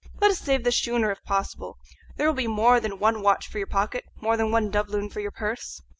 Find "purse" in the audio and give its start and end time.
5.29-5.83